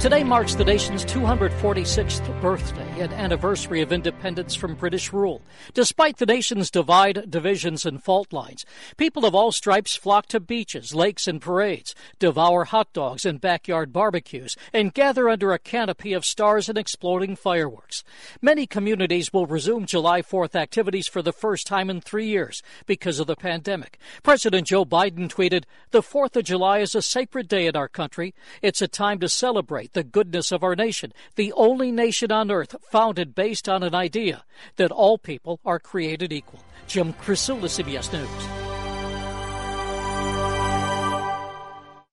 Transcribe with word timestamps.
Today 0.00 0.22
marks 0.22 0.54
the 0.54 0.64
nation's 0.64 1.04
246th 1.04 2.40
birthday 2.40 3.00
and 3.00 3.12
anniversary 3.12 3.82
of 3.82 3.90
independence 3.90 4.54
from 4.54 4.76
British 4.76 5.12
rule. 5.12 5.42
Despite 5.74 6.18
the 6.18 6.26
nation's 6.26 6.70
divide, 6.70 7.28
divisions, 7.28 7.84
and 7.84 8.00
fault 8.00 8.32
lines, 8.32 8.64
people 8.96 9.26
of 9.26 9.34
all 9.34 9.50
stripes 9.50 9.96
flock 9.96 10.26
to 10.26 10.38
beaches, 10.38 10.94
lakes, 10.94 11.26
and 11.26 11.40
parades, 11.40 11.96
devour 12.20 12.66
hot 12.66 12.92
dogs 12.92 13.26
and 13.26 13.40
backyard 13.40 13.92
barbecues, 13.92 14.56
and 14.72 14.94
gather 14.94 15.28
under 15.28 15.52
a 15.52 15.58
canopy 15.58 16.12
of 16.12 16.24
stars 16.24 16.68
and 16.68 16.78
exploding 16.78 17.34
fireworks. 17.34 18.04
Many 18.40 18.68
communities 18.68 19.32
will 19.32 19.46
resume 19.46 19.84
July 19.84 20.22
4th 20.22 20.54
activities 20.54 21.08
for 21.08 21.22
the 21.22 21.32
first 21.32 21.66
time 21.66 21.90
in 21.90 22.00
three 22.00 22.28
years 22.28 22.62
because 22.86 23.18
of 23.18 23.26
the 23.26 23.34
pandemic. 23.34 23.98
President 24.22 24.68
Joe 24.68 24.84
Biden 24.84 25.28
tweeted, 25.28 25.64
The 25.90 26.02
4th 26.02 26.36
of 26.36 26.44
July 26.44 26.78
is 26.78 26.94
a 26.94 27.02
sacred 27.02 27.48
day 27.48 27.66
in 27.66 27.74
our 27.74 27.88
country. 27.88 28.32
It's 28.62 28.80
a 28.80 28.86
time 28.86 29.18
to 29.18 29.28
celebrate 29.28 29.87
the 29.92 30.04
goodness 30.04 30.52
of 30.52 30.62
our 30.62 30.76
nation, 30.76 31.12
the 31.36 31.52
only 31.54 31.90
nation 31.90 32.32
on 32.32 32.50
earth 32.50 32.76
founded 32.90 33.34
based 33.34 33.68
on 33.68 33.82
an 33.82 33.94
idea 33.94 34.44
that 34.76 34.90
all 34.90 35.18
people 35.18 35.60
are 35.64 35.78
created 35.78 36.32
equal. 36.32 36.62
Jim 36.86 37.12
Krasula, 37.12 37.68
CBS 37.68 38.12
News. 38.12 38.67